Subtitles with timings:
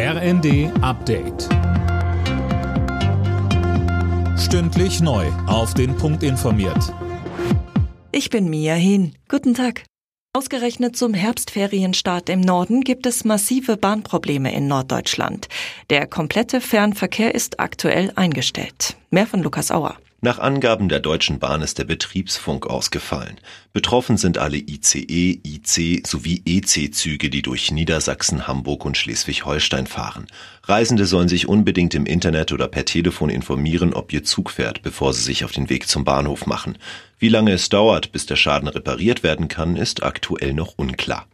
[0.00, 1.48] RND Update.
[4.38, 5.26] Stündlich neu.
[5.48, 6.94] Auf den Punkt informiert.
[8.12, 9.16] Ich bin Mia Hin.
[9.28, 9.82] Guten Tag.
[10.32, 15.48] Ausgerechnet zum Herbstferienstart im Norden gibt es massive Bahnprobleme in Norddeutschland.
[15.90, 18.96] Der komplette Fernverkehr ist aktuell eingestellt.
[19.10, 19.96] Mehr von Lukas Auer.
[20.20, 23.38] Nach Angaben der Deutschen Bahn ist der Betriebsfunk ausgefallen.
[23.72, 30.26] Betroffen sind alle ICE, IC sowie EC-Züge, die durch Niedersachsen, Hamburg und Schleswig-Holstein fahren.
[30.64, 35.14] Reisende sollen sich unbedingt im Internet oder per Telefon informieren, ob ihr Zug fährt, bevor
[35.14, 36.78] sie sich auf den Weg zum Bahnhof machen.
[37.20, 41.28] Wie lange es dauert, bis der Schaden repariert werden kann, ist aktuell noch unklar.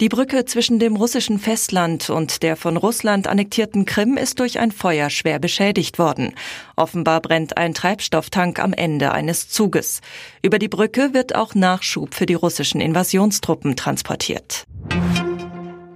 [0.00, 4.72] Die Brücke zwischen dem russischen Festland und der von Russland annektierten Krim ist durch ein
[4.72, 6.34] Feuer schwer beschädigt worden.
[6.74, 10.00] Offenbar brennt ein Treibstofftank am Ende eines Zuges.
[10.42, 14.66] Über die Brücke wird auch Nachschub für die russischen Invasionstruppen transportiert.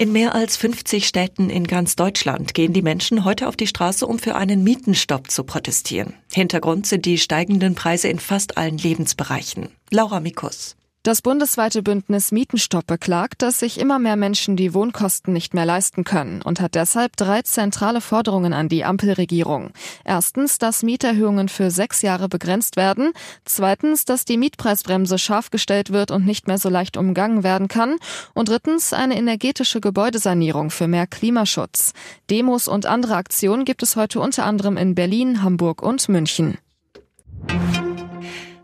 [0.00, 4.06] In mehr als 50 Städten in ganz Deutschland gehen die Menschen heute auf die Straße,
[4.06, 6.14] um für einen Mietenstopp zu protestieren.
[6.32, 9.70] Hintergrund sind die steigenden Preise in fast allen Lebensbereichen.
[9.90, 10.76] Laura Mikus.
[11.04, 16.02] Das bundesweite Bündnis Mietenstopp beklagt, dass sich immer mehr Menschen die Wohnkosten nicht mehr leisten
[16.02, 19.70] können und hat deshalb drei zentrale Forderungen an die Ampelregierung.
[20.04, 23.12] Erstens, dass Mieterhöhungen für sechs Jahre begrenzt werden.
[23.44, 27.96] Zweitens, dass die Mietpreisbremse scharf gestellt wird und nicht mehr so leicht umgangen werden kann.
[28.34, 31.92] Und drittens, eine energetische Gebäudesanierung für mehr Klimaschutz.
[32.28, 36.58] Demos und andere Aktionen gibt es heute unter anderem in Berlin, Hamburg und München.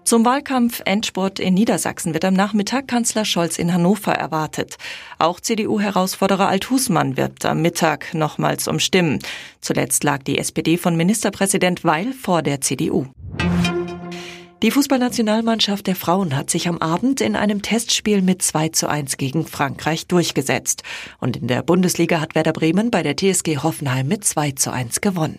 [0.04, 4.76] Zum Wahlkampf Endspurt in Niedersachsen wird am Nachmittag Kanzler Scholz in Hannover erwartet.
[5.18, 9.20] Auch CDU-Herausforderer Althusmann wirbt am Mittag nochmals um Stimmen.
[9.62, 13.06] Zuletzt lag die SPD von Ministerpräsident Weil vor der CDU.
[14.62, 19.16] Die Fußballnationalmannschaft der Frauen hat sich am Abend in einem Testspiel mit 2 zu 1
[19.16, 20.82] gegen Frankreich durchgesetzt.
[21.18, 25.00] Und in der Bundesliga hat Werder Bremen bei der TSG Hoffenheim mit 2 zu 1
[25.00, 25.38] gewonnen.